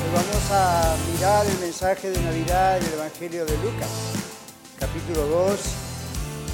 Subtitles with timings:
[0.00, 3.90] Hoy vamos a mirar el mensaje de Navidad del Evangelio de Lucas,
[4.78, 5.60] capítulo 2,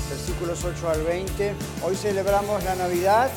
[0.09, 1.55] versículos 8 al 20.
[1.85, 3.31] Hoy celebramos la Navidad,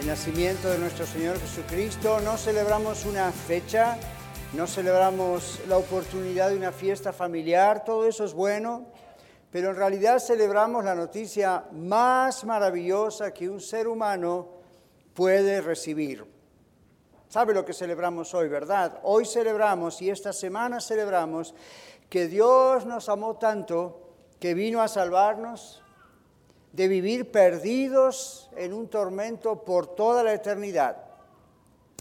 [0.00, 2.20] el nacimiento de nuestro Señor Jesucristo.
[2.20, 3.96] No celebramos una fecha,
[4.52, 8.84] no celebramos la oportunidad de una fiesta familiar, todo eso es bueno,
[9.50, 14.48] pero en realidad celebramos la noticia más maravillosa que un ser humano
[15.14, 16.31] puede recibir.
[17.32, 19.00] ¿Sabe lo que celebramos hoy, verdad?
[19.04, 21.54] Hoy celebramos y esta semana celebramos
[22.10, 25.82] que Dios nos amó tanto que vino a salvarnos
[26.72, 30.98] de vivir perdidos en un tormento por toda la eternidad.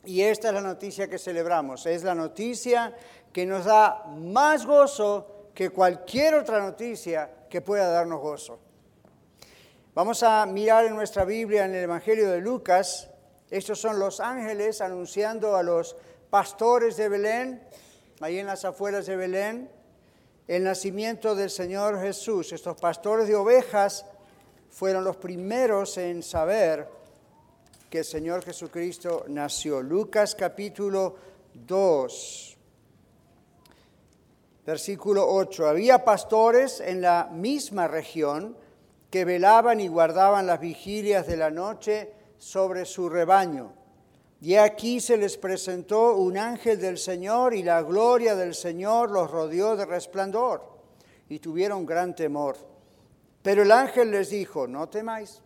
[0.04, 1.86] Y esta es la noticia que celebramos.
[1.86, 2.94] Es la noticia
[3.32, 8.60] que nos da más gozo que cualquier otra noticia que pueda darnos gozo.
[9.96, 13.11] Vamos a mirar en nuestra Biblia, en el Evangelio de Lucas,
[13.52, 15.98] estos son los ángeles anunciando a los
[16.30, 17.62] pastores de Belén,
[18.22, 19.70] ahí en las afueras de Belén,
[20.48, 22.54] el nacimiento del Señor Jesús.
[22.54, 24.06] Estos pastores de ovejas
[24.70, 26.88] fueron los primeros en saber
[27.90, 29.82] que el Señor Jesucristo nació.
[29.82, 31.18] Lucas capítulo
[31.54, 32.58] 2,
[34.66, 35.68] versículo 8.
[35.68, 38.56] Había pastores en la misma región
[39.10, 43.72] que velaban y guardaban las vigilias de la noche sobre su rebaño.
[44.42, 49.30] Y aquí se les presentó un ángel del Señor y la gloria del Señor los
[49.30, 50.64] rodeó de resplandor
[51.30, 52.58] y tuvieron gran temor.
[53.44, 55.44] Pero el ángel les dijo, no temáis,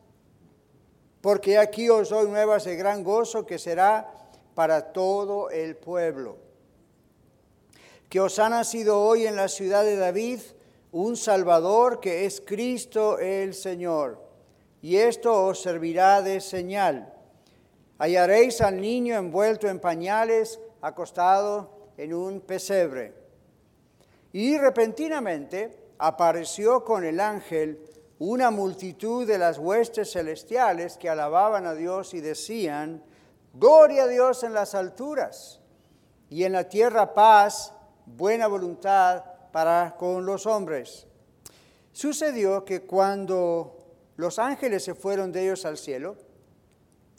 [1.20, 4.10] porque aquí os doy nuevas de gran gozo que será
[4.54, 6.38] para todo el pueblo.
[8.08, 10.40] Que os ha nacido hoy en la ciudad de David
[10.94, 14.25] un Salvador que es Cristo el Señor
[14.86, 17.12] y esto os servirá de señal.
[17.98, 23.16] Hallaréis al niño envuelto en pañales, acostado en un pesebre.
[24.32, 27.80] Y repentinamente apareció con el ángel
[28.20, 33.02] una multitud de las huestes celestiales que alababan a Dios y decían,
[33.56, 35.62] Gloria a Dios en las alturas
[36.30, 37.74] y en la tierra paz,
[38.06, 41.08] buena voluntad para con los hombres.
[41.92, 43.85] Sucedió que cuando
[44.18, 46.16] los ángeles se fueron de ellos al cielo.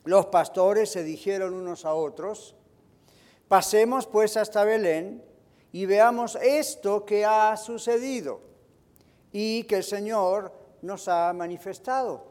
[0.05, 2.55] Los pastores se dijeron unos a otros,
[3.49, 5.23] pasemos pues hasta Belén
[5.73, 8.41] y veamos esto que ha sucedido
[9.33, 10.53] y que el Señor
[10.83, 12.25] nos ha manifestado.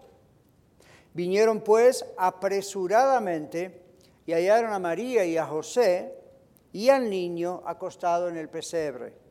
[1.13, 3.83] Vinieron pues apresuradamente
[4.25, 6.17] y hallaron a María y a José
[6.71, 9.24] y al niño acostado en el pesebre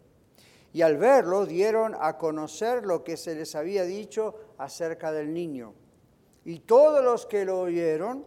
[0.74, 5.72] y al verlo dieron a conocer lo que se les había dicho acerca del niño.
[6.44, 8.26] Y todos los que lo oyeron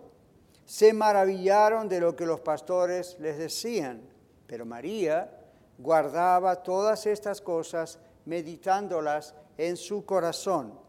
[0.63, 4.01] se maravillaron de lo que los pastores les decían.
[4.47, 5.29] Pero María
[5.77, 10.79] guardaba todas estas cosas, meditándolas en su corazón.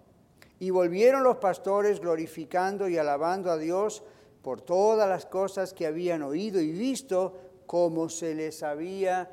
[0.60, 4.04] Y volvieron los pastores glorificando y alabando a Dios
[4.42, 7.34] por todas las cosas que habían oído y visto,
[7.66, 9.28] como se les había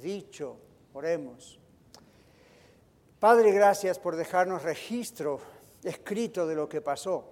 [0.00, 0.56] dicho.
[0.94, 1.60] Oremos.
[3.20, 5.40] Padre, gracias por dejarnos registro
[5.82, 7.24] escrito de lo que pasó.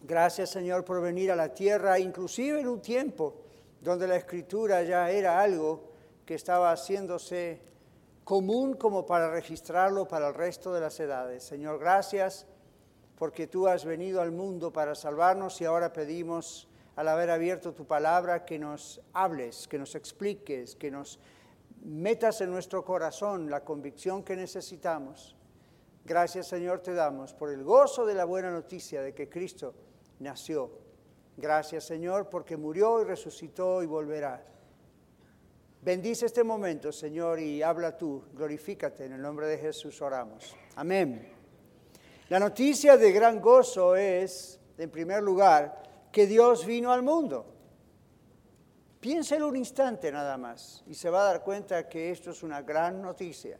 [0.00, 3.36] Gracias, Señor, por venir a la tierra, inclusive en un tiempo
[3.80, 5.92] donde la escritura ya era algo
[6.26, 7.60] que estaba haciéndose
[8.24, 11.44] común como para registrarlo para el resto de las edades.
[11.44, 12.48] Señor, gracias
[13.16, 16.66] porque tú has venido al mundo para salvarnos y ahora pedimos,
[16.96, 21.20] al haber abierto tu palabra, que nos hables, que nos expliques, que nos
[21.84, 25.36] metas en nuestro corazón la convicción que necesitamos.
[26.04, 29.74] Gracias Señor te damos por el gozo de la buena noticia de que Cristo
[30.18, 30.70] nació.
[31.36, 34.44] Gracias Señor porque murió y resucitó y volverá.
[35.82, 40.56] Bendice este momento Señor y habla tú, glorifícate en el nombre de Jesús oramos.
[40.76, 41.32] Amén.
[42.28, 47.51] La noticia de gran gozo es, en primer lugar, que Dios vino al mundo.
[49.02, 52.62] Piénselo un instante nada más y se va a dar cuenta que esto es una
[52.62, 53.58] gran noticia.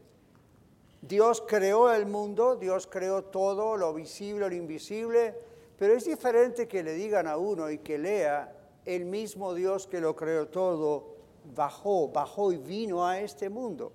[1.00, 5.34] Dios creó el mundo, Dios creó todo, lo visible, lo invisible,
[5.76, 8.54] pero es diferente que le digan a uno y que lea
[8.84, 11.16] el mismo Dios que lo creó todo,
[11.56, 13.92] bajó, bajó y vino a este mundo.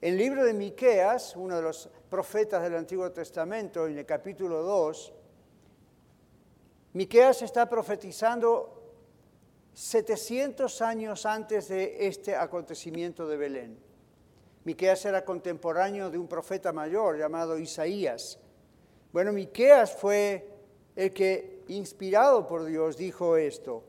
[0.00, 4.62] En el libro de Miqueas, uno de los profetas del Antiguo Testamento, en el capítulo
[4.62, 5.12] 2,
[6.94, 8.79] Miqueas está profetizando
[9.80, 13.78] 700 años antes de este acontecimiento de Belén.
[14.64, 18.38] Miqueas era contemporáneo de un profeta mayor llamado Isaías.
[19.10, 20.46] Bueno, Miqueas fue
[20.94, 23.84] el que, inspirado por Dios, dijo esto.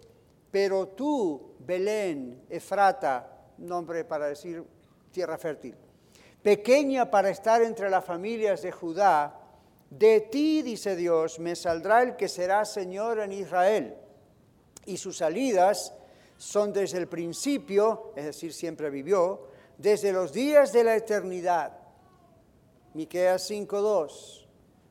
[0.50, 4.64] Pero tú, Belén, Efrata, nombre para decir
[5.12, 5.76] tierra fértil,
[6.42, 9.38] pequeña para estar entre las familias de Judá,
[9.90, 13.98] de ti, dice Dios, me saldrá el que será Señor en Israel.
[14.86, 15.94] Y sus salidas
[16.38, 19.48] son desde el principio, es decir, siempre vivió,
[19.78, 21.78] desde los días de la eternidad.
[22.94, 24.48] Miqueas 5:2.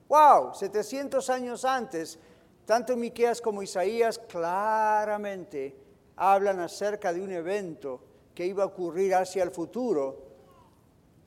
[0.09, 2.19] Wow, 700 años antes,
[2.65, 5.77] tanto Miqueas como Isaías claramente
[6.17, 8.01] hablan acerca de un evento
[8.35, 10.31] que iba a ocurrir hacia el futuro.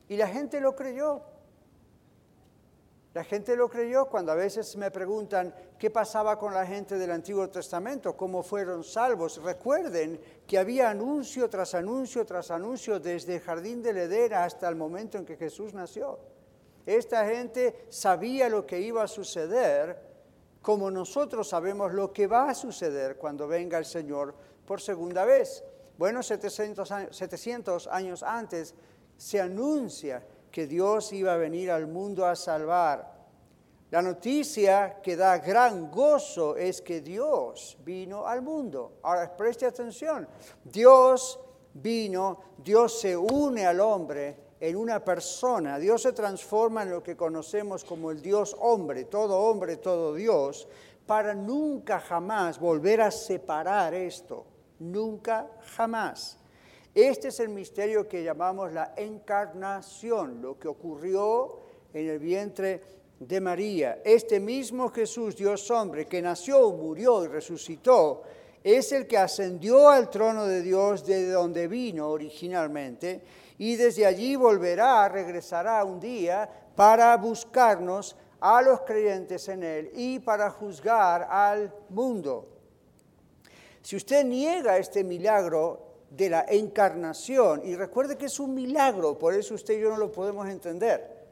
[0.08, 1.22] Y la gente lo creyó.
[3.14, 7.12] La gente lo creyó cuando a veces me preguntan qué pasaba con la gente del
[7.12, 9.40] Antiguo Testamento, cómo fueron salvos.
[9.40, 14.74] Recuerden que había anuncio tras anuncio tras anuncio desde el jardín de Edén hasta el
[14.74, 16.18] momento en que Jesús nació.
[16.84, 19.96] Esta gente sabía lo que iba a suceder,
[20.60, 24.34] como nosotros sabemos lo que va a suceder cuando venga el Señor
[24.66, 25.62] por segunda vez.
[25.96, 28.74] Bueno, 700 años, 700 años antes
[29.16, 30.20] se anuncia
[30.54, 33.12] que Dios iba a venir al mundo a salvar.
[33.90, 39.00] La noticia que da gran gozo es que Dios vino al mundo.
[39.02, 40.28] Ahora, preste atención.
[40.62, 41.40] Dios
[41.72, 45.76] vino, Dios se une al hombre en una persona.
[45.76, 50.68] Dios se transforma en lo que conocemos como el Dios hombre, todo hombre, todo Dios,
[51.04, 54.46] para nunca jamás volver a separar esto.
[54.78, 56.38] Nunca jamás.
[56.94, 61.58] Este es el misterio que llamamos la encarnación, lo que ocurrió
[61.92, 62.80] en el vientre
[63.18, 64.00] de María.
[64.04, 68.22] Este mismo Jesús, Dios hombre, que nació, murió y resucitó,
[68.62, 73.22] es el que ascendió al trono de Dios desde donde vino originalmente
[73.58, 80.20] y desde allí volverá, regresará un día para buscarnos a los creyentes en Él y
[80.20, 82.48] para juzgar al mundo.
[83.82, 85.83] Si usted niega este milagro,
[86.16, 87.62] de la encarnación.
[87.64, 91.24] Y recuerde que es un milagro, por eso usted y yo no lo podemos entender.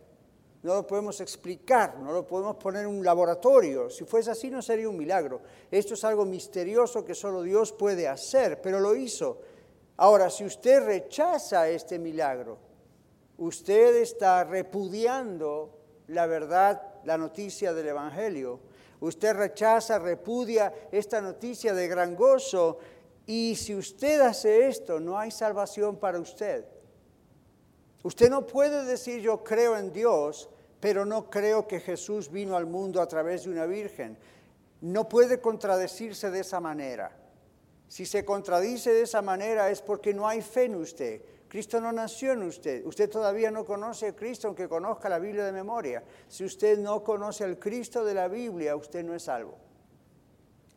[0.62, 3.90] No lo podemos explicar, no lo podemos poner en un laboratorio.
[3.90, 5.40] Si fuese así no sería un milagro.
[5.70, 9.40] Esto es algo misterioso que solo Dios puede hacer, pero lo hizo.
[9.96, 12.58] Ahora, si usted rechaza este milagro,
[13.38, 18.60] usted está repudiando la verdad, la noticia del Evangelio.
[19.00, 22.78] Usted rechaza, repudia esta noticia de gran gozo
[23.26, 26.64] y si usted hace esto, no hay salvación para usted.
[28.02, 32.66] Usted no puede decir yo creo en Dios, pero no creo que Jesús vino al
[32.66, 34.18] mundo a través de una virgen.
[34.80, 37.16] No puede contradecirse de esa manera.
[37.86, 41.22] Si se contradice de esa manera es porque no hay fe en usted.
[41.46, 42.84] Cristo no nació en usted.
[42.86, 46.02] Usted todavía no conoce a Cristo aunque conozca la Biblia de memoria.
[46.26, 49.58] Si usted no conoce al Cristo de la Biblia, usted no es salvo.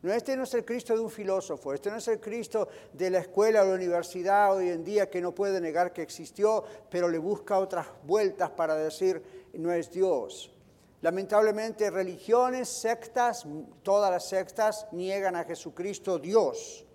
[0.06, 3.10] No, este no es el Cristo de un filósofo, este no es el Cristo de
[3.10, 7.08] la escuela o la universidad hoy en día que no puede negar que existió, pero
[7.08, 10.54] le busca otras vueltas para decir no es Dios.
[11.00, 13.44] Lamentablemente religiones, sectas,
[13.82, 16.86] todas las sectas niegan a Jesucristo Dios.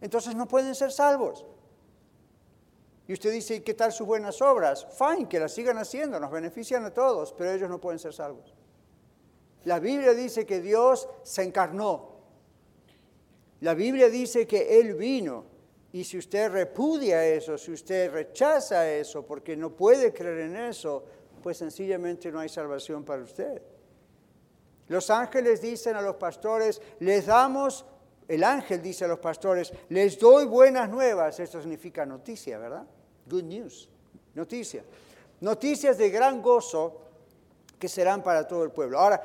[0.00, 1.46] Entonces no pueden ser salvos.
[3.06, 4.84] Y usted dice, ¿qué tal sus buenas obras?
[4.98, 8.52] Fine, que las sigan haciendo, nos benefician a todos, pero ellos no pueden ser salvos.
[9.64, 12.12] La Biblia dice que Dios se encarnó.
[13.60, 15.44] La Biblia dice que Él vino.
[15.92, 21.04] Y si usted repudia eso, si usted rechaza eso porque no puede creer en eso,
[21.42, 23.62] pues sencillamente no hay salvación para usted.
[24.88, 27.84] Los ángeles dicen a los pastores, les damos,
[28.26, 31.38] el ángel dice a los pastores, les doy buenas nuevas.
[31.38, 32.86] Esto significa noticia, ¿verdad?
[33.26, 33.88] Good news,
[34.34, 34.82] noticia.
[35.40, 37.00] Noticias de gran gozo
[37.78, 38.98] que serán para todo el pueblo.
[38.98, 39.22] Ahora,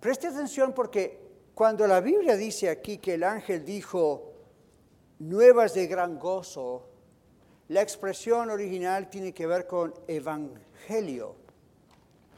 [0.00, 1.18] Preste atención porque
[1.54, 4.32] cuando la Biblia dice aquí que el ángel dijo
[5.18, 6.88] nuevas de gran gozo,
[7.68, 11.34] la expresión original tiene que ver con evangelio.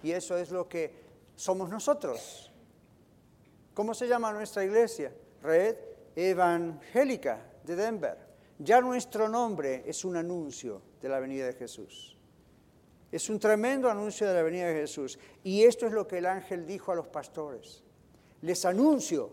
[0.02, 0.93] Y eso es lo que
[1.37, 2.50] somos nosotros.
[3.75, 5.12] ¿Cómo se llama nuestra iglesia?
[5.43, 5.76] Red
[6.17, 8.17] Evangélica de Denver.
[8.59, 12.17] Ya nuestro nombre es un anuncio de la venida de Jesús.
[13.12, 15.19] Es un tremendo anuncio de la venida de Jesús.
[15.43, 17.83] Y esto es lo que el ángel dijo a los pastores.
[18.43, 19.33] Les anuncio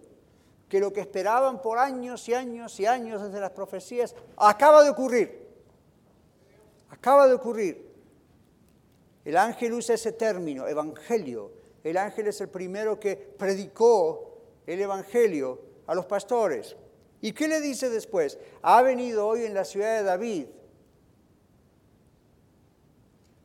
[0.68, 4.90] que lo que esperaban por años y años y años desde las profecías acaba de
[4.90, 5.48] ocurrir.
[6.90, 7.88] Acaba de ocurrir.
[9.24, 11.52] El ángel usa ese término, evangelio.
[11.84, 16.76] El ángel es el primero que predicó el evangelio a los pastores.
[17.22, 18.38] ¿Y qué le dice después?
[18.62, 20.48] Ha venido hoy en la ciudad de David.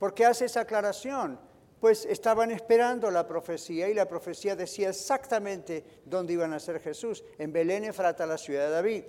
[0.02, 1.38] ¿Por qué hace esa aclaración?
[1.78, 7.23] Pues estaban esperando la profecía y la profecía decía exactamente dónde iban a ser Jesús,
[7.38, 9.04] en Belén Efrata, la ciudad de David.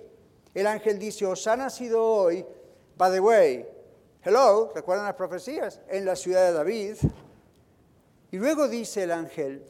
[0.54, 2.46] El ángel dice, os ha nacido hoy,
[2.96, 3.66] by the way,
[4.22, 5.80] hello, ¿recuerdan las profecías?
[5.88, 6.94] En la ciudad de David.
[8.30, 9.66] Y luego dice el ángel,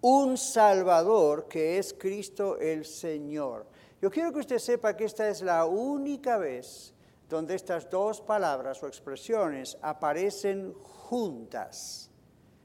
[0.00, 3.66] un Salvador que es Cristo el Señor.
[4.02, 6.92] Yo quiero que usted sepa que esta es la única vez
[7.30, 12.10] donde estas dos palabras o expresiones aparecen juntas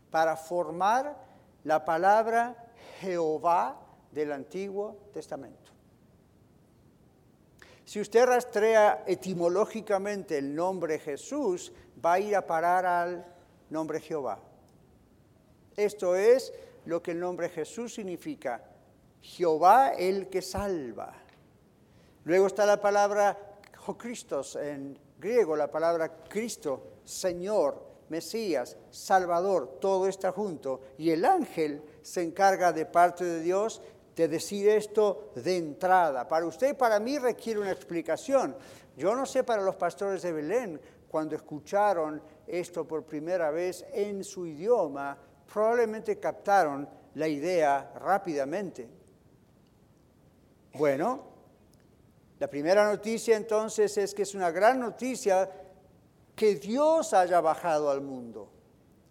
[0.09, 1.15] para formar
[1.63, 3.79] la palabra Jehová
[4.11, 5.71] del Antiguo Testamento.
[7.85, 11.71] Si usted rastrea etimológicamente el nombre Jesús,
[12.03, 13.23] va a ir a parar al
[13.69, 14.39] nombre Jehová.
[15.77, 16.51] Esto es
[16.85, 18.63] lo que el nombre Jesús significa.
[19.21, 21.13] Jehová el que salva.
[22.23, 23.54] Luego está la palabra
[23.93, 30.81] Cristos en griego, la palabra Cristo, Señor, Mesías, Salvador, todo está junto.
[30.97, 33.81] Y el ángel se encarga de parte de Dios
[34.15, 36.27] de decir esto de entrada.
[36.27, 38.55] Para usted para mí requiere una explicación.
[38.95, 44.23] Yo no sé para los pastores de Belén, cuando escucharon esto por primera vez en
[44.23, 45.17] su idioma,
[45.51, 48.89] probablemente captaron la idea rápidamente.
[50.73, 51.34] Bueno,
[52.45, 55.49] la primera noticia entonces es que es una gran noticia
[56.35, 58.51] que Dios haya bajado al mundo.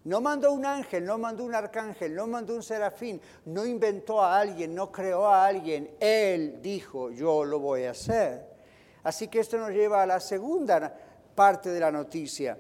[0.05, 4.39] No mandó un ángel, no mandó un arcángel, no mandó un serafín, no inventó a
[4.39, 5.97] alguien, no creó a alguien.
[5.99, 8.47] Él dijo, yo lo voy a hacer.
[9.03, 10.97] Así que esto nos lleva a la segunda
[11.35, 12.57] parte de la noticia.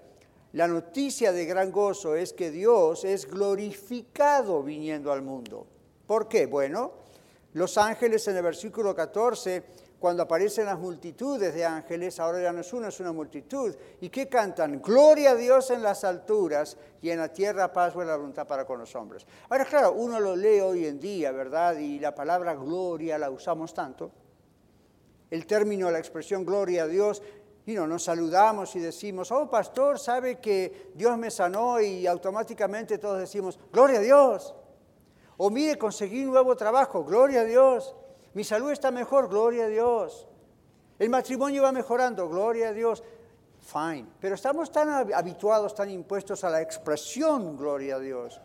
[0.54, 5.68] La noticia de gran gozo es que Dios es glorificado viniendo al mundo.
[6.04, 6.46] ¿Por qué?
[6.46, 6.94] Bueno,
[7.52, 12.60] los ángeles en el versículo 14, cuando aparecen las multitudes de ángeles, ahora ya no
[12.60, 13.74] es uno, es una multitud.
[14.02, 14.82] ¿Y qué cantan?
[14.82, 18.80] Gloria a Dios en las alturas y en la tierra paz la voluntad para con
[18.80, 19.26] los hombres.
[19.48, 21.78] Ahora, claro, uno lo lee hoy en día, ¿verdad?
[21.78, 24.10] Y la palabra gloria la usamos tanto.
[25.30, 27.22] El término, la expresión gloria a Dios
[27.64, 32.98] y no, nos saludamos y decimos, oh pastor, sabe que Dios me sanó y automáticamente
[32.98, 34.54] todos decimos, gloria a Dios.
[35.38, 37.96] O mire, conseguí un nuevo trabajo, gloria a Dios.
[38.34, 40.26] Mi salud está mejor, gloria a Dios.
[40.98, 43.02] El matrimonio va mejorando, gloria a Dios.
[43.60, 44.06] Fine.
[44.20, 48.40] Pero estamos tan habituados, tan impuestos a la expresión, gloria a Dios.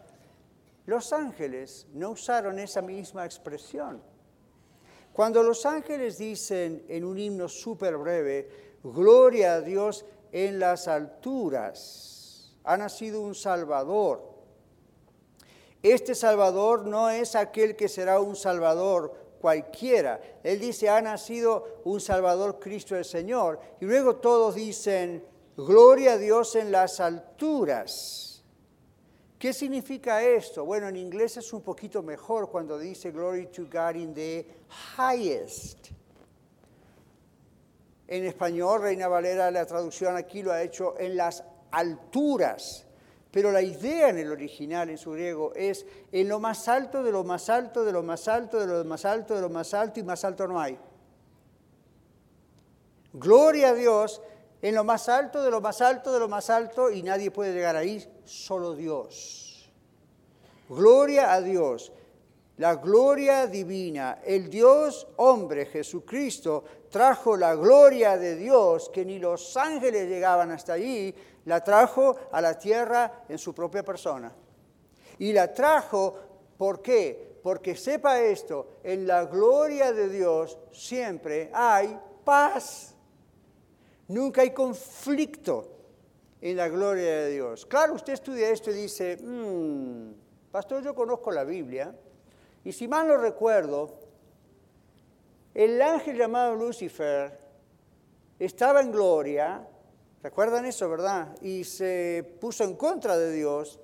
[0.85, 4.01] Los ángeles no usaron esa misma expresión.
[5.11, 12.55] Cuando los ángeles dicen en un himno súper breve, Gloria a Dios en las alturas.
[12.63, 14.23] Ha nacido un Salvador.
[15.81, 20.19] Este Salvador no es aquel que será un Salvador cualquiera.
[20.43, 23.59] Él dice, ha nacido un Salvador Cristo el Señor.
[23.79, 25.23] Y luego todos dicen,
[25.65, 28.41] Gloria a Dios en las alturas.
[29.37, 30.63] ¿Qué significa esto?
[30.63, 34.47] Bueno, en inglés es un poquito mejor cuando dice Glory to God in the
[34.97, 35.89] highest.
[38.07, 42.85] En español, Reina Valera, la traducción aquí lo ha hecho en las alturas.
[43.31, 47.11] Pero la idea en el original, en su griego, es en lo más alto, de
[47.11, 49.99] lo más alto, de lo más alto, de lo más alto, de lo más alto
[49.99, 50.77] y más alto no hay.
[53.13, 54.21] Gloria a Dios
[54.61, 57.53] en lo más alto, de lo más alto, de lo más alto y nadie puede
[57.53, 59.69] llegar ahí, solo Dios.
[60.67, 61.91] Gloria a Dios
[62.59, 64.19] la gloria divina.
[64.21, 70.73] El Dios hombre, Jesucristo, trajo la gloria de Dios, que ni los ángeles llegaban hasta
[70.73, 71.15] allí,
[71.49, 74.31] la trajo a la tierra en su propia persona.
[75.17, 76.15] Y la trajo,
[76.55, 77.39] ¿por qué?
[77.41, 82.95] Porque sepa esto, en la gloria de Dios siempre hay paz.
[84.09, 85.75] Nunca hay conflicto
[86.39, 87.65] en la gloria de Dios.
[87.65, 91.95] Claro, usted estudia esto y dice, mm, pastor, yo conozco la Biblia
[92.63, 93.97] y si mal no recuerdo,
[95.55, 97.39] el ángel llamado Lucifer
[98.37, 99.67] estaba en gloria,
[100.21, 101.35] ¿recuerdan eso, verdad?
[101.41, 103.79] Y se puso en contra de Dios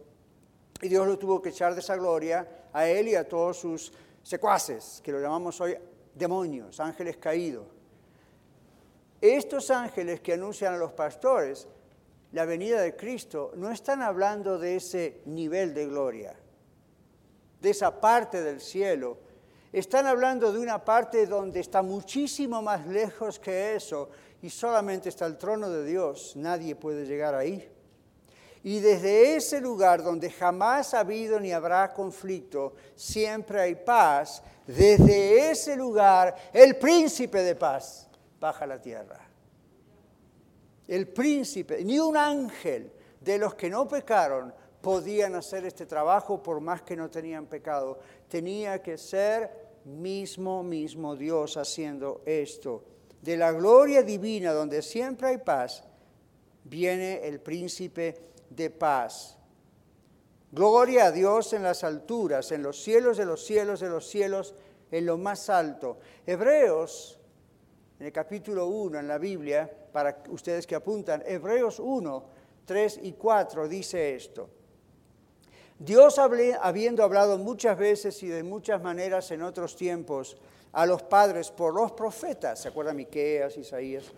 [0.81, 3.91] y Dios lo tuvo que echar de esa gloria a él y a todos sus
[4.21, 5.77] secuaces, que lo llamamos hoy
[6.13, 7.67] demonios, ángeles caídos.
[9.21, 11.67] Estos ángeles que anuncian a los pastores
[12.31, 16.35] la venida de Cristo no están hablando de ese nivel de gloria
[17.65, 19.17] de esa parte del cielo
[19.73, 24.09] Están hablando de una parte donde está muchísimo más lejos que eso
[24.45, 26.33] y solamente está el trono de Dios.
[26.35, 27.67] Nadie puede llegar ahí.
[28.61, 35.49] Y desde ese lugar donde jamás ha habido ni habrá conflicto, siempre hay paz, desde
[35.49, 38.07] ese lugar el príncipe de paz
[38.39, 39.19] baja a la tierra.
[40.87, 46.61] El príncipe, ni un ángel de los que no pecaron podían hacer este trabajo por
[46.61, 47.97] más que no tenían pecado.
[48.27, 49.49] Tenía que ser
[49.85, 52.94] mismo, mismo Dios haciendo esto.
[53.25, 55.83] De la gloria divina, donde siempre hay paz,
[56.63, 58.13] viene el príncipe
[58.51, 59.35] de paz.
[60.51, 64.53] Gloria a Dios en las alturas, en los cielos de los cielos de los cielos,
[64.91, 65.97] en lo más alto.
[66.23, 67.19] Hebreos,
[67.99, 72.25] en el capítulo 1 en la Biblia, para ustedes que apuntan, Hebreos 1,
[72.63, 74.51] 3 y 4 dice esto.
[75.79, 80.37] Dios habiendo hablado muchas veces y de muchas maneras en otros tiempos
[80.75, 84.11] a los padres por los profetas, ¿se acuerdan Miqueas, Isaías?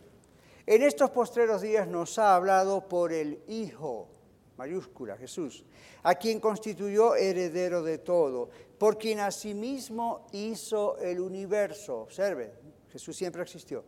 [0.66, 4.10] En estos postreros días nos ha hablado por el Hijo,
[4.58, 5.64] mayúscula, Jesús,
[6.02, 8.50] a quien constituyó heredero de todo,
[8.80, 12.00] por quien asimismo hizo el universo.
[12.00, 12.52] Observe,
[12.92, 13.84] Jesús siempre existió.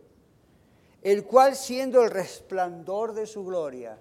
[1.01, 3.97] El cual siendo el resplandor de su gloria.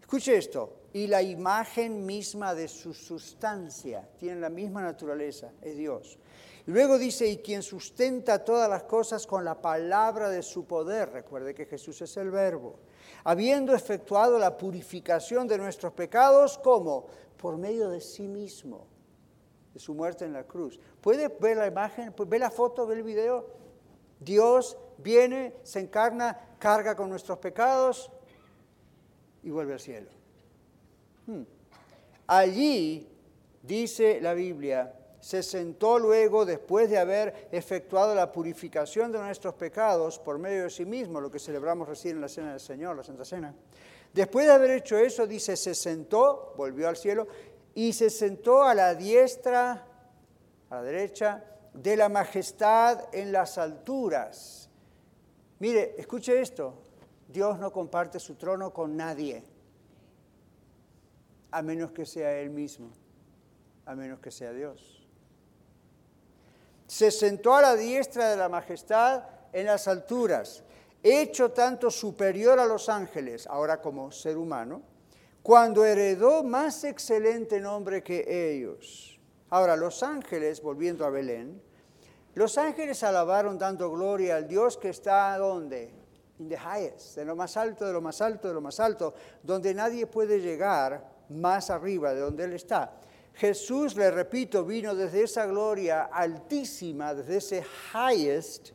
[0.00, 6.18] Escuche esto, y la imagen misma de su sustancia, tiene la misma naturaleza, es Dios.
[6.66, 11.54] Luego dice, y quien sustenta todas las cosas con la palabra de su poder, recuerde
[11.54, 12.78] que Jesús es el verbo,
[13.24, 17.06] habiendo efectuado la purificación de nuestros pecados, ¿cómo?
[17.36, 18.86] Por medio de sí mismo,
[19.74, 20.78] de su muerte en la cruz.
[21.00, 23.46] ¿Puede ver la imagen, ver la foto, ver el video?
[24.20, 28.08] Dios viene, se encarna, carga con nuestros pecados
[29.42, 30.10] y vuelve al cielo.
[31.26, 31.42] Hmm.
[32.28, 33.08] Allí,
[33.62, 40.18] dice la Biblia, se sentó luego, después de haber efectuado la purificación de nuestros pecados
[40.18, 43.04] por medio de sí mismo, lo que celebramos recién en la Cena del Señor, la
[43.04, 43.54] Santa Cena.
[44.12, 47.28] Después de haber hecho eso, dice, se sentó, volvió al cielo,
[47.72, 49.86] y se sentó a la diestra,
[50.68, 54.68] a la derecha, de la majestad en las alturas.
[55.60, 56.74] Mire, escuche esto,
[57.28, 59.44] Dios no comparte su trono con nadie
[61.52, 62.90] a menos que sea Él mismo,
[63.86, 65.01] a menos que sea Dios.
[66.92, 69.22] Se sentó a la diestra de la majestad
[69.54, 70.62] en las alturas,
[71.02, 74.82] hecho tanto superior a los ángeles, ahora como ser humano,
[75.42, 79.18] cuando heredó más excelente nombre que ellos.
[79.48, 81.62] Ahora, los ángeles, volviendo a Belén,
[82.34, 85.94] los ángeles alabaron dando gloria al Dios que está donde?
[86.40, 89.14] In the highest, de lo más alto, de lo más alto, de lo más alto,
[89.42, 92.98] donde nadie puede llegar más arriba de donde Él está.
[93.34, 97.64] Jesús, le repito, vino desde esa gloria altísima, desde ese
[97.94, 98.70] highest,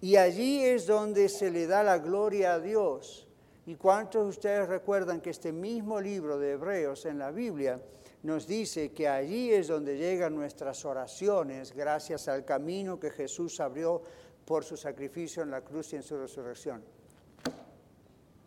[0.00, 3.26] y allí es donde se le da la gloria a Dios.
[3.66, 7.80] ¿Y cuántos de ustedes recuerdan que este mismo libro de Hebreos en la Biblia
[8.22, 14.02] nos dice que allí es donde llegan nuestras oraciones gracias al camino que Jesús abrió
[14.44, 16.84] por su sacrificio en la cruz y en su resurrección?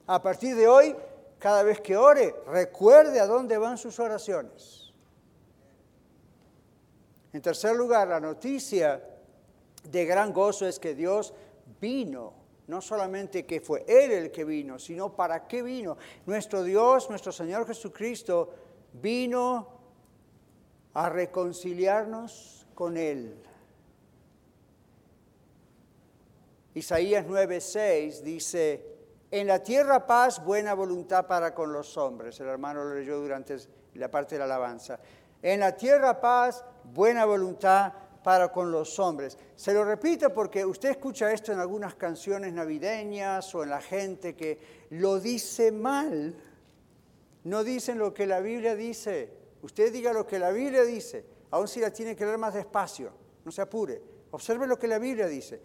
[0.08, 0.96] A partir de hoy,
[1.38, 4.89] cada vez que ore, recuerde a dónde van sus oraciones.
[7.34, 9.04] En tercer lugar, la noticia
[9.84, 11.34] de gran gozo es que Dios
[11.80, 12.34] vino.
[12.68, 15.98] No solamente que fue Él el que vino, sino para qué vino.
[16.28, 18.54] Nuestro Dios, nuestro Señor Jesucristo,
[18.94, 19.68] vino
[20.94, 23.36] a reconciliarnos con Él.
[26.76, 28.86] Isaías 9:6 dice,
[29.32, 32.40] en la tierra paz, buena voluntad para con los hombres.
[32.40, 33.58] El hermano lo leyó durante
[33.96, 35.00] la parte de la alabanza.
[35.42, 39.38] En la tierra paz, buena voluntad para con los hombres.
[39.56, 44.36] Se lo repito porque usted escucha esto en algunas canciones navideñas o en la gente
[44.36, 44.60] que
[44.92, 46.36] lo dice mal.
[47.46, 49.32] No dicen lo que la Biblia dice.
[49.62, 53.12] Usted diga lo que la Biblia dice, aun si la tiene que leer más despacio.
[53.46, 54.02] No se apure.
[54.32, 55.62] Observe lo que la Biblia dice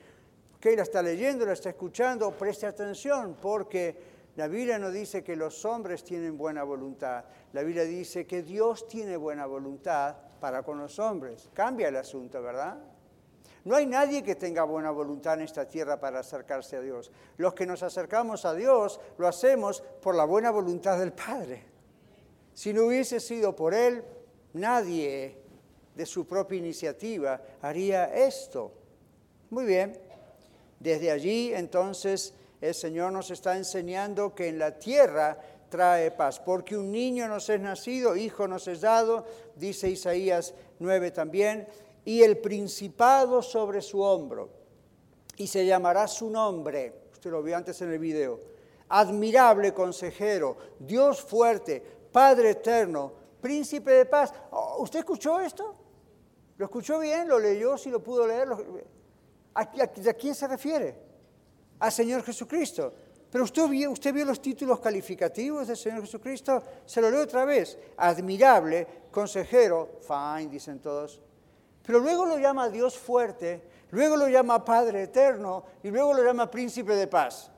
[0.65, 5.37] que la está leyendo, la está escuchando, preste atención, porque la Biblia no dice que
[5.37, 10.79] los hombres tienen buena voluntad, la Biblia dice que Dios tiene buena voluntad para con
[10.79, 11.49] los hombres.
[11.55, 12.79] Cambia el asunto, ¿verdad?
[13.65, 17.11] No hay nadie que tenga buena voluntad en esta tierra para acercarse a Dios.
[17.39, 21.65] Los que nos acercamos a Dios lo hacemos por la buena voluntad del Padre.
[22.53, 24.05] Si no hubiese sido por Él,
[24.53, 25.39] nadie
[25.95, 28.73] de su propia iniciativa haría esto.
[29.49, 29.99] Muy bien,
[30.79, 35.39] desde allí entonces el Señor nos está enseñando que en la tierra
[35.69, 41.11] trae paz, porque un niño nos es nacido, hijo nos es dado, dice Isaías 9
[41.11, 41.67] también,
[42.05, 44.51] y el principado sobre su hombro.
[45.37, 48.39] Y se llamará su nombre, usted lo vio antes en el video,
[48.89, 54.33] admirable consejero, Dios fuerte, Padre eterno, príncipe de paz.
[54.53, 55.75] Oh, ¿Usted escuchó esto?
[56.57, 57.27] ¿Lo escuchó bien?
[57.27, 57.77] ¿Lo leyó?
[57.77, 58.49] Si lo pudo leer.
[59.55, 60.97] ¿A, quién se refiere?
[61.79, 62.93] Al Señor Jesucristo.
[63.31, 66.63] Pero usted vio, usted vio los títulos calificativos del Señor Jesucristo.
[66.87, 67.77] Se lo leo otra vez.
[67.97, 71.21] Admirable, consejero, fine, dicen todos.
[71.85, 76.51] Pero luego lo llama Dios fuerte, luego lo llama Padre eterno y luego lo llama
[76.51, 77.51] príncipe de paz.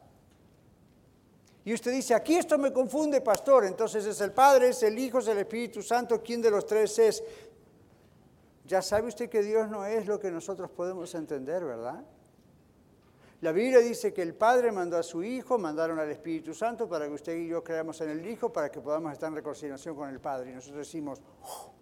[1.66, 3.64] Y usted dice, aquí esto me confunde, pastor.
[3.64, 6.22] Entonces es el Padre, es el Hijo, es el Espíritu Santo.
[6.22, 7.22] ¿Quién de los tres es?
[8.64, 12.02] Ya sabe usted que Dios no es lo que nosotros podemos entender, ¿verdad?
[13.42, 17.06] La Biblia dice que el Padre mandó a su Hijo, mandaron al Espíritu Santo para
[17.06, 20.08] que usted y yo creamos en el Hijo, para que podamos estar en reconciliación con
[20.08, 20.50] el Padre.
[20.50, 21.72] Y nosotros decimos, oh".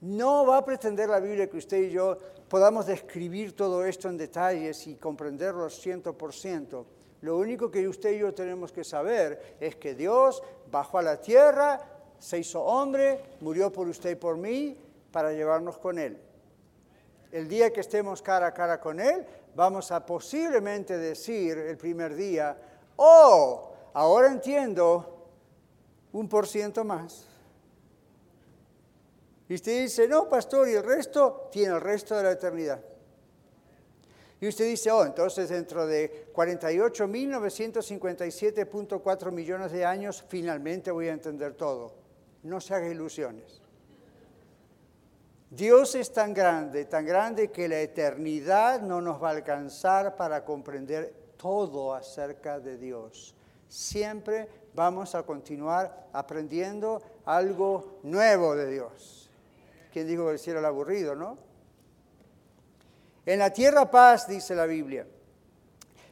[0.00, 2.16] no va a pretender la Biblia que usted y yo
[2.48, 6.86] podamos describir todo esto en detalles y comprenderlo ciento por ciento.
[7.20, 11.20] Lo único que usted y yo tenemos que saber es que Dios bajó a la
[11.20, 11.80] tierra,
[12.18, 14.78] se hizo hombre, murió por usted y por mí
[15.12, 16.18] para llevarnos con Él.
[17.30, 22.14] El día que estemos cara a cara con Él, vamos a posiblemente decir el primer
[22.14, 22.56] día,
[22.96, 25.26] oh, ahora entiendo
[26.12, 27.26] un por ciento más.
[29.48, 32.84] Y usted dice, no, pastor, y el resto tiene el resto de la eternidad.
[34.40, 41.54] Y usted dice, oh, entonces dentro de 48.957.4 millones de años finalmente voy a entender
[41.54, 41.92] todo.
[42.44, 43.57] No se haga ilusiones.
[45.50, 50.44] Dios es tan grande, tan grande que la eternidad no nos va a alcanzar para
[50.44, 53.34] comprender todo acerca de Dios.
[53.68, 59.30] Siempre vamos a continuar aprendiendo algo nuevo de Dios.
[59.92, 61.38] ¿Quién dijo que el aburrido, no?
[63.24, 65.06] En la tierra paz, dice la Biblia.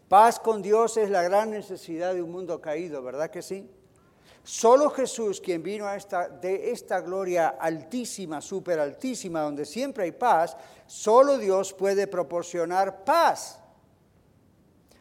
[0.09, 3.68] Paz con Dios es la gran necesidad de un mundo caído, ¿verdad que sí?
[4.46, 10.12] Solo Jesús, quien vino a esta, de esta gloria altísima, súper altísima, donde siempre hay
[10.12, 10.56] paz,
[10.87, 13.59] solo Dios puede proporcionar paz.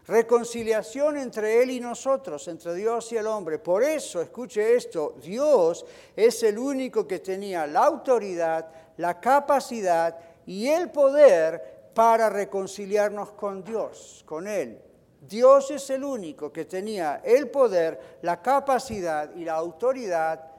[0.07, 3.59] Reconciliación entre Él y nosotros, entre Dios y el hombre.
[3.59, 10.69] Por eso, escuche esto, Dios es el único que tenía la autoridad, la capacidad y
[10.69, 14.81] el poder para reconciliarnos con Dios, con Él.
[15.27, 20.51] Dios es el único que tenía el poder, la capacidad y la autoridad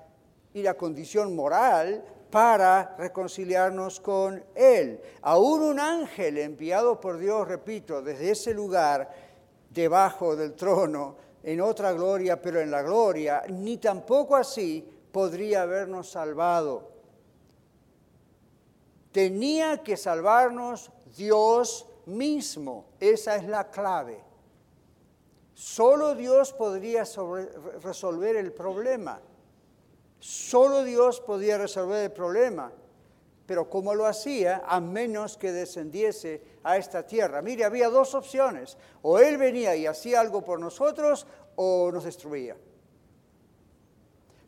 [0.55, 5.01] y la condición moral para reconciliarnos con Él.
[5.23, 9.09] Aún un ángel enviado por Dios, repito, desde ese lugar,
[9.71, 16.11] debajo del trono, en otra gloria, pero en la gloria, ni tampoco así podría habernos
[16.11, 16.91] salvado.
[19.13, 22.87] Tenía que salvarnos Dios mismo.
[23.01, 24.26] Esa es la clave.
[25.57, 27.05] Solo Dios podría
[27.83, 29.19] resolver el problema.
[30.21, 32.71] Solo Dios podía resolver el problema.
[33.47, 34.65] Pero ¿cómo lo hacía?
[34.67, 37.41] A menos que descendiese a esta tierra.
[37.41, 38.77] Mire, había dos opciones.
[39.01, 42.55] O Él venía y hacía algo por nosotros o nos destruía.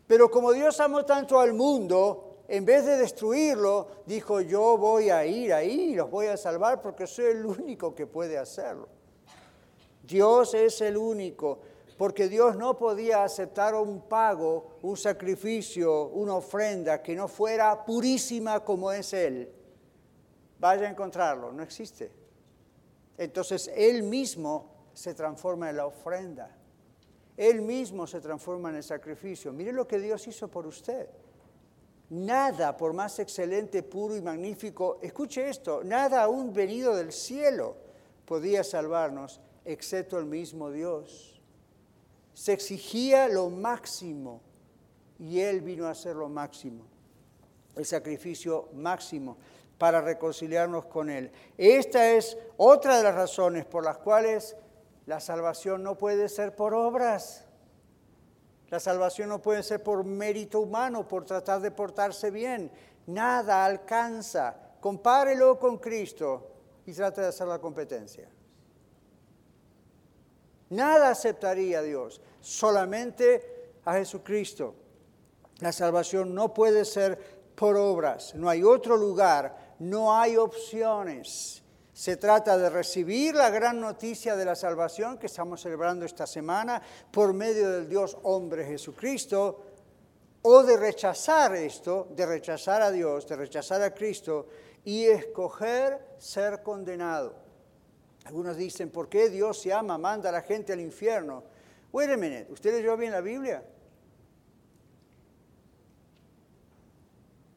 [0.07, 5.25] Pero como Dios amó tanto al mundo, en vez de destruirlo, dijo, yo voy a
[5.25, 8.98] ir ahí y los voy a salvar porque soy el único que puede hacerlo.
[10.09, 11.61] Dios es el único,
[11.99, 18.65] porque Dios no podía aceptar un pago, un sacrificio, una ofrenda que no fuera purísima
[18.65, 19.53] como es Él.
[20.59, 22.11] Vaya a encontrarlo, no existe.
[23.19, 26.57] Entonces Él mismo se transforma en la ofrenda.
[27.37, 29.53] Él mismo se transforma en el sacrificio.
[29.53, 31.07] Mire lo que Dios hizo por usted.
[32.09, 37.77] Nada, por más excelente, puro y magnífico, escuche esto, nada aún venido del cielo
[38.25, 41.41] podía salvarnos excepto el mismo Dios.
[42.33, 44.41] Se exigía lo máximo
[45.19, 46.85] y Él vino a hacer lo máximo,
[47.77, 49.37] el sacrificio máximo
[49.77, 51.31] para reconciliarnos con Él.
[51.59, 54.57] Esta es otra de las razones por las cuales
[55.05, 57.45] la salvación no puede ser por obras.
[58.71, 62.71] La salvación no puede ser por mérito humano, por tratar de portarse bien.
[63.07, 64.57] Nada alcanza.
[64.81, 66.53] Compárelo con Cristo
[66.87, 68.29] y trate de hacer la competencia.
[70.71, 74.75] Nada aceptaría Dios, solamente a Jesucristo.
[75.61, 81.63] La salvación no puede ser por obras, no hay otro lugar, no hay opciones.
[81.93, 86.81] Se trata de recibir la gran noticia de la salvación que estamos celebrando esta semana
[87.11, 89.65] por medio del Dios hombre Jesucristo
[90.43, 94.47] o de rechazar esto, de rechazar a Dios, de rechazar a Cristo
[94.85, 97.48] y escoger ser condenado.
[98.29, 101.45] Algunos dicen, ¿por qué Dios se ama, manda a la gente al infierno?
[101.91, 103.65] Wait a minute, ¿usted leyó bien la Biblia?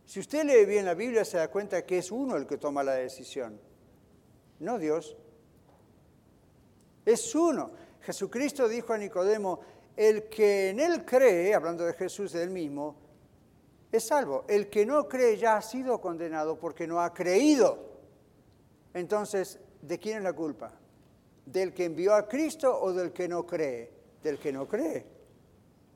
[0.06, 2.84] Si usted lee bien la Biblia se da cuenta que es uno el que toma
[2.84, 3.60] la decisión,
[4.60, 5.18] no Dios.
[7.04, 7.72] Es uno.
[8.00, 9.60] Jesucristo dijo a Nicodemo,
[9.98, 12.96] el que en él cree, hablando de Jesús de él mismo,
[13.92, 14.46] es salvo.
[14.48, 17.90] El que no cree ya ha sido condenado porque no ha creído.
[18.94, 20.72] Entonces, ¿de quién es la culpa?
[21.46, 23.92] ¿Del que envió a Cristo o del que no cree?
[24.24, 25.06] Del que no cree.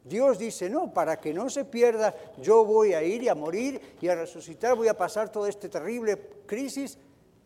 [0.04, 3.82] Dios dice, no, para que no se pierda, yo voy a ir y a morir
[4.00, 6.98] y a resucitar, voy a pasar toda esta terrible crisis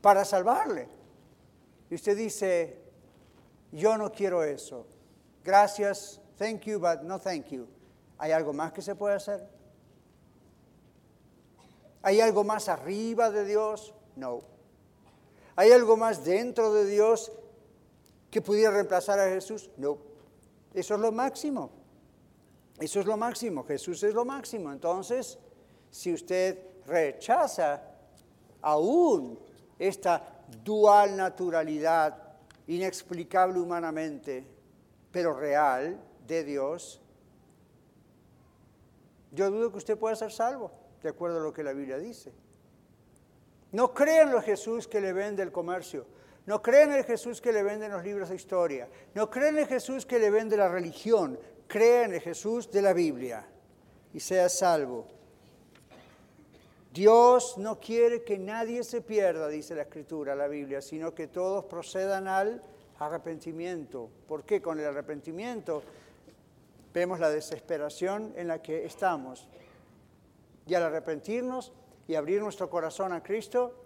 [0.01, 0.89] para salvarle.
[1.89, 2.81] Y usted dice,
[3.71, 4.85] yo no quiero eso.
[5.43, 7.65] Gracias, thank you, but no thank you.
[8.17, 9.47] ¿Hay algo más que se puede hacer?
[12.01, 13.93] ¿Hay algo más arriba de Dios?
[14.17, 14.41] No.
[15.59, 17.33] ¿Hay algo más dentro de Dios
[18.31, 19.69] que pudiera reemplazar a Jesús?
[19.75, 19.97] No.
[20.73, 21.69] Eso es lo máximo.
[22.79, 23.65] Eso es lo máximo.
[23.65, 24.71] Jesús es lo máximo.
[24.71, 25.37] Entonces,
[25.91, 27.83] si usted rechaza
[28.61, 29.37] aún
[29.77, 34.47] esta dual naturalidad inexplicable humanamente,
[35.11, 37.01] pero real de Dios,
[39.33, 40.71] yo dudo que usted pueda ser salvo,
[41.03, 42.31] de acuerdo a lo que la Biblia dice.
[43.71, 46.05] No crean en el Jesús que le vende el comercio.
[46.45, 48.87] No creen en el Jesús que le venden los libros de historia.
[49.13, 51.39] No creen en el Jesús que le vende la religión.
[51.67, 53.45] Crean en el Jesús de la Biblia
[54.13, 55.05] y sea salvo.
[56.91, 61.65] Dios no quiere que nadie se pierda, dice la Escritura, la Biblia, sino que todos
[61.65, 62.63] procedan al
[62.97, 64.09] arrepentimiento.
[64.27, 64.59] ¿Por qué?
[64.59, 65.83] Con el arrepentimiento
[66.91, 69.47] vemos la desesperación en la que estamos.
[70.65, 71.71] Y al arrepentirnos
[72.09, 73.85] y abrir nuestro corazón a Cristo,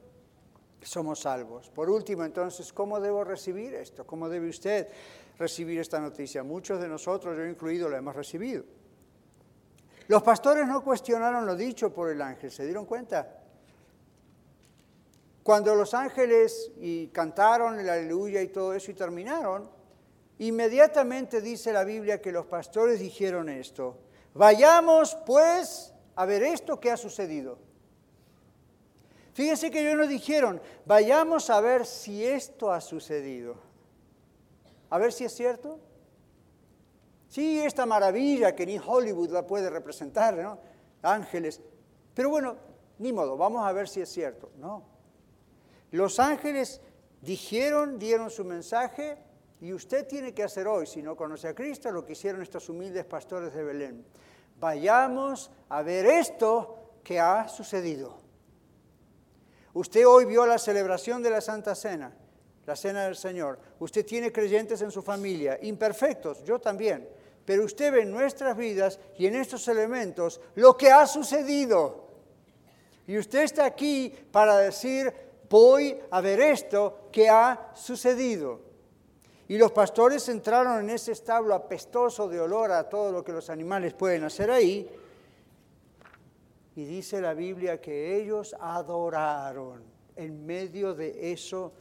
[0.82, 1.70] somos salvos.
[1.70, 4.08] Por último, entonces, ¿cómo debo recibir esto?
[4.08, 4.88] ¿Cómo debe usted
[5.38, 6.42] recibir esta noticia?
[6.42, 8.64] Muchos de nosotros, yo incluido, la hemos recibido.
[10.08, 13.42] Los pastores no cuestionaron lo dicho por el ángel, ¿se dieron cuenta?
[15.44, 19.70] Cuando los ángeles y cantaron el aleluya y todo eso y terminaron,
[20.40, 23.98] inmediatamente dice la Biblia que los pastores dijeron esto,
[24.34, 27.73] vayamos pues a ver esto que ha sucedido.
[29.34, 33.56] Fíjense que ellos no dijeron, vayamos a ver si esto ha sucedido.
[34.90, 35.80] A ver si es cierto.
[37.30, 40.60] Sí, esta maravilla que ni Hollywood la puede representar, ¿no?
[41.02, 41.62] Ángeles.
[42.14, 42.58] Pero bueno,
[43.00, 44.52] ni modo, vamos a ver si es cierto.
[44.60, 44.84] No.
[45.90, 46.80] Los ángeles
[47.22, 49.18] dijeron, dieron su mensaje,
[49.64, 52.68] y usted tiene que hacer hoy, si no conoce a Cristo, lo que hicieron estos
[52.68, 54.06] humildes pastores de Belén.
[54.60, 58.23] Vayamos a ver esto que ha sucedido.
[59.74, 62.14] Usted hoy vio la celebración de la Santa Cena,
[62.66, 63.60] la Cena del Señor.
[63.80, 67.08] Usted tiene creyentes en su familia, imperfectos, yo también
[67.46, 72.04] pero usted ve en nuestras vidas y en estos elementos lo que ha sucedido.
[73.06, 75.14] Y usted está aquí para decir,
[75.50, 78.62] voy a ver esto que ha sucedido.
[79.50, 83.50] Y los pastores entraron en ese establo apestoso de olor a todo lo que los
[83.50, 84.90] animales pueden hacer ahí.
[86.76, 89.84] Y dice la Biblia que ellos adoraron
[90.16, 91.74] en medio de eso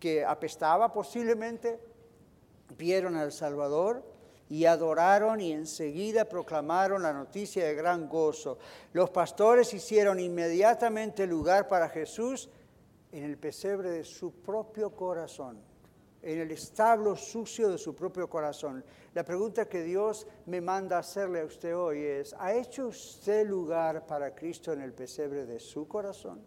[0.00, 1.80] que apestaba posiblemente.
[2.76, 4.04] Vieron al Salvador
[4.48, 8.58] y adoraron y enseguida proclamaron la noticia de gran gozo.
[8.92, 12.50] Los pastores hicieron inmediatamente lugar para Jesús
[13.12, 15.58] en el pesebre de su propio corazón,
[16.24, 18.84] en el establo sucio de su propio corazón.
[19.12, 24.06] La pregunta que Dios me manda hacerle a usted hoy es, ¿ha hecho usted lugar
[24.06, 26.40] para Cristo en el pesebre de su corazón?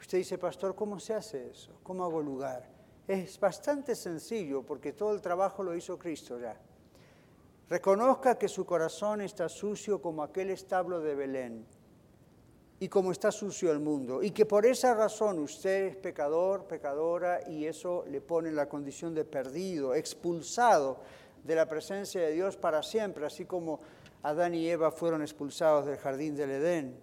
[0.00, 1.78] Usted dice, pastor, ¿cómo se hace eso?
[1.82, 2.68] ¿Cómo hago lugar?
[3.06, 6.60] Es bastante sencillo porque todo el trabajo lo hizo Cristo ya.
[7.68, 11.66] Reconozca que su corazón está sucio como aquel establo de Belén
[12.80, 17.40] y como está sucio el mundo y que por esa razón usted es pecador, pecadora
[17.46, 20.98] y eso le pone en la condición de perdido, expulsado
[21.44, 23.80] de la presencia de Dios para siempre, así como
[24.22, 26.98] Adán y Eva fueron expulsados del jardín del Edén.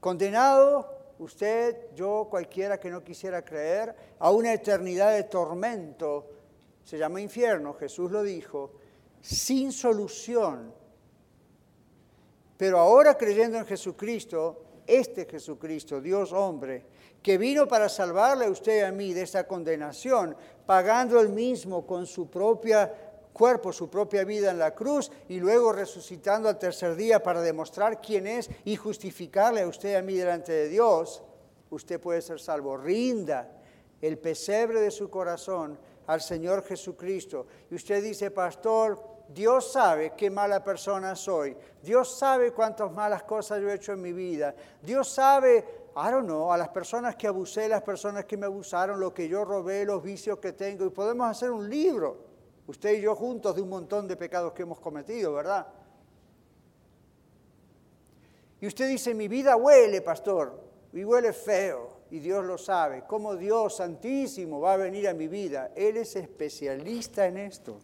[0.00, 6.30] Condenado usted, yo, cualquiera que no quisiera creer, a una eternidad de tormento,
[6.84, 8.72] se llama infierno, Jesús lo dijo,
[9.20, 10.74] sin solución.
[12.56, 16.84] Pero ahora creyendo en Jesucristo, este Jesucristo, Dios hombre,
[17.22, 20.36] que vino para salvarle a usted y a mí de esa condenación,
[20.66, 22.92] pagando el mismo con su propia
[23.32, 28.00] cuerpo, su propia vida en la cruz y luego resucitando al tercer día para demostrar
[28.00, 31.22] quién es y justificarle a usted y a mí delante de Dios,
[31.70, 32.76] usted puede ser salvo.
[32.76, 33.50] Rinda
[34.00, 37.46] el pesebre de su corazón al Señor Jesucristo.
[37.70, 41.56] Y usted dice, pastor, Dios sabe qué mala persona soy.
[41.82, 44.54] Dios sabe cuántas malas cosas yo he hecho en mi vida.
[44.82, 45.58] Dios sabe,
[45.96, 49.28] I don't know, a las personas que abusé, las personas que me abusaron, lo que
[49.28, 50.84] yo robé, los vicios que tengo.
[50.84, 52.18] Y podemos hacer un libro,
[52.66, 55.66] usted y yo juntos, de un montón de pecados que hemos cometido, ¿verdad?
[58.60, 60.60] Y usted dice, mi vida huele, pastor,
[60.92, 63.02] y huele feo y Dios lo sabe.
[63.06, 65.72] Como Dios Santísimo va a venir a mi vida.
[65.74, 67.80] Él es especialista en esto.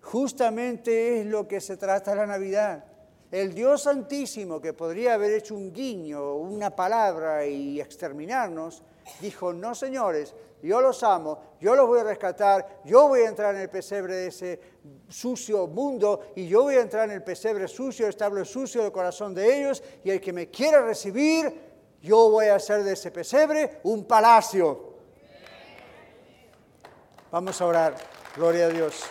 [0.00, 2.84] Justamente es lo que se trata la Navidad.
[3.30, 8.82] El Dios Santísimo, que podría haber hecho un guiño, una palabra y exterminarnos,
[9.20, 13.54] dijo, no señores, yo los amo, yo los voy a rescatar, yo voy a entrar
[13.54, 14.60] en el pesebre de ese
[15.08, 18.92] sucio mundo y yo voy a entrar en el pesebre sucio, el establo sucio del
[18.92, 21.70] corazón de ellos y el que me quiera recibir,
[22.02, 24.90] yo voy a hacer de ese pesebre un palacio.
[27.30, 27.94] Vamos a orar.
[28.36, 29.04] Gloria a Dios.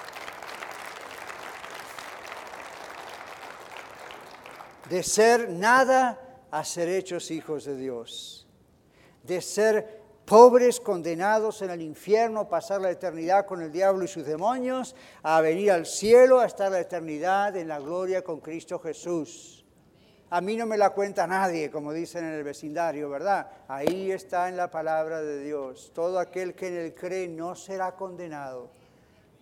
[4.89, 6.19] De ser nada
[6.51, 8.47] a ser hechos hijos de Dios.
[9.23, 14.25] De ser pobres condenados en el infierno, pasar la eternidad con el diablo y sus
[14.25, 19.65] demonios, a venir al cielo, a estar la eternidad en la gloria con Cristo Jesús.
[20.29, 23.49] A mí no me la cuenta nadie, como dicen en el vecindario, ¿verdad?
[23.67, 25.91] Ahí está en la palabra de Dios.
[25.95, 28.69] Todo aquel que en él cree no será condenado,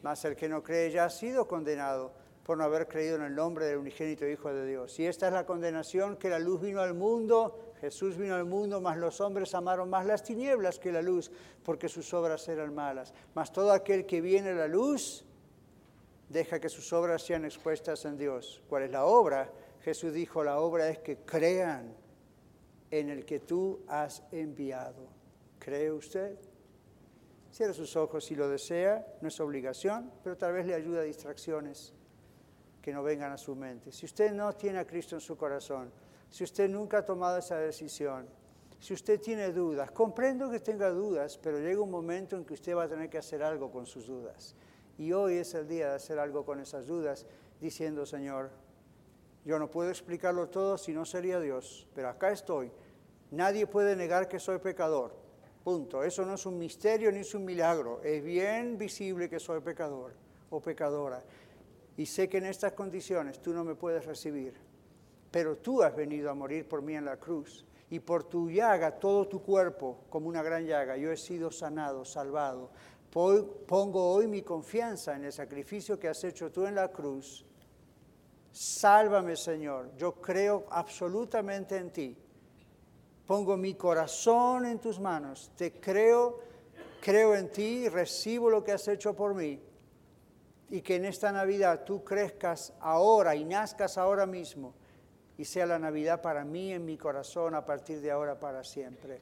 [0.01, 2.13] mas el que no cree ya ha sido condenado
[2.47, 4.97] por no haber creído en el nombre del unigénito Hijo de Dios.
[5.01, 8.79] Y esta es la condenación, que la luz vino al mundo, Jesús vino al mundo,
[8.79, 11.29] mas los hombres amaron más las tinieblas que la luz,
[11.61, 13.13] porque sus obras eran malas.
[13.35, 15.25] Mas todo aquel que viene a la luz,
[16.29, 18.63] deja que sus obras sean expuestas en Dios.
[18.69, 19.51] ¿Cuál es la obra?
[19.81, 21.93] Jesús dijo, la obra es que crean
[22.89, 25.09] en el que tú has enviado.
[25.59, 26.37] ¿Cree usted?
[27.51, 31.03] Cierra sus ojos si lo desea, no es obligación, pero tal vez le ayuda a
[31.03, 31.93] distracciones
[32.87, 33.91] que no vengan a su mente.
[33.91, 35.91] Si usted no tiene a Cristo en su corazón,
[36.29, 38.25] si usted nunca ha tomado esa decisión,
[38.79, 42.77] si usted tiene dudas, comprendo que tenga dudas, pero llega un momento en que usted
[42.77, 44.55] va a tener que hacer algo con sus dudas.
[44.97, 47.25] Y hoy es el día de hacer algo con esas dudas,
[47.59, 48.51] diciendo, Señor,
[49.43, 52.71] yo no puedo explicarlo todo si no sería Dios, pero acá estoy.
[53.31, 55.13] Nadie puede negar que soy pecador.
[55.61, 56.05] Punto.
[56.05, 58.01] Eso no es un misterio ni es un milagro.
[58.01, 60.13] Es bien visible que soy pecador
[60.49, 61.21] o pecadora.
[61.97, 64.53] Y sé que en estas condiciones tú no me puedes recibir.
[65.31, 67.65] Pero tú has venido a morir por mí en la cruz.
[67.89, 72.05] Y por tu llaga, todo tu cuerpo, como una gran llaga, yo he sido sanado,
[72.05, 72.69] salvado.
[73.09, 77.47] Pongo hoy mi confianza en el sacrificio que has hecho tú en la cruz
[78.57, 79.91] Sálvame, Señor.
[79.97, 82.17] Yo creo absolutamente en ti.
[83.27, 85.51] Pongo mi corazón en tus manos.
[85.55, 86.39] Te creo,
[86.99, 89.61] creo en ti, recibo lo que has hecho por mí.
[90.69, 94.73] Y que en esta Navidad tú crezcas ahora y nazcas ahora mismo.
[95.37, 99.21] Y sea la Navidad para mí en mi corazón a partir de ahora para siempre.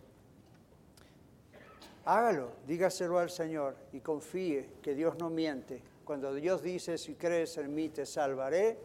[2.05, 5.81] Hágalo, dígaselo al Señor y confíe que Dios no miente.
[6.03, 8.77] Cuando Dios dice, si crees en mí, te salvaré,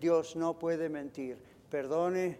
[0.00, 1.36] Dios no puede mentir.
[1.68, 2.38] Perdone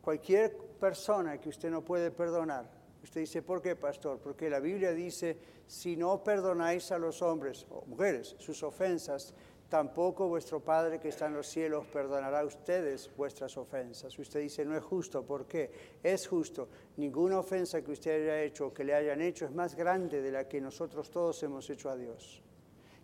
[0.00, 2.64] cualquier persona que usted no puede perdonar.
[3.02, 4.18] Usted dice, ¿por qué, pastor?
[4.18, 9.34] Porque la Biblia dice, si no perdonáis a los hombres o mujeres sus ofensas,
[9.68, 14.16] tampoco vuestro Padre que está en los cielos perdonará a ustedes vuestras ofensas.
[14.18, 15.24] Usted dice, no es justo.
[15.24, 15.98] ¿Por qué?
[16.02, 16.68] Es justo.
[16.96, 20.30] Ninguna ofensa que usted haya hecho o que le hayan hecho es más grande de
[20.30, 22.42] la que nosotros todos hemos hecho a Dios.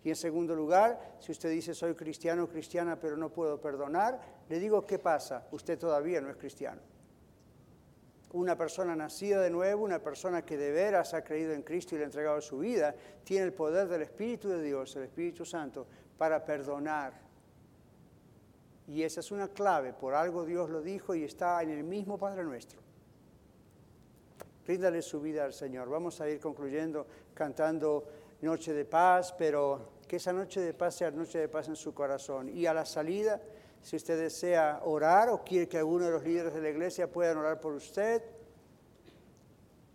[0.03, 4.19] Y en segundo lugar, si usted dice soy cristiano o cristiana pero no puedo perdonar,
[4.49, 5.47] le digo, ¿qué pasa?
[5.51, 6.81] Usted todavía no es cristiano.
[8.33, 11.97] Una persona nacida de nuevo, una persona que de veras ha creído en Cristo y
[11.97, 15.85] le ha entregado su vida, tiene el poder del Espíritu de Dios, el Espíritu Santo,
[16.17, 17.13] para perdonar.
[18.87, 22.17] Y esa es una clave, por algo Dios lo dijo y está en el mismo
[22.17, 22.79] Padre nuestro.
[24.65, 25.89] Ríndale su vida al Señor.
[25.89, 28.05] Vamos a ir concluyendo cantando
[28.41, 31.93] noche de paz, pero que esa noche de paz sea noche de paz en su
[31.93, 32.49] corazón.
[32.49, 33.41] Y a la salida,
[33.81, 37.37] si usted desea orar o quiere que alguno de los líderes de la iglesia puedan
[37.37, 38.21] orar por usted,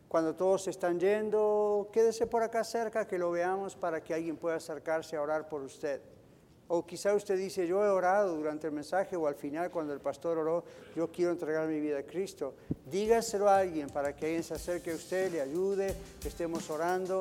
[0.09, 4.57] cuando todos están yendo, quédese por acá cerca que lo veamos para que alguien pueda
[4.57, 6.01] acercarse a orar por usted.
[6.68, 10.01] O quizá usted dice, yo he orado durante el mensaje o al final cuando el
[10.01, 10.64] pastor oró,
[10.97, 12.55] yo quiero entregar mi vida a Cristo.
[12.91, 17.20] Dígaselo a alguien para que alguien se acerque a usted, le ayude, estemos orando.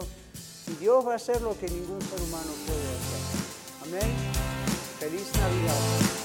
[0.68, 4.00] Y Dios va a hacer lo que ningún ser humano puede hacer.
[4.00, 4.16] Amén.
[5.00, 6.25] Feliz Navidad.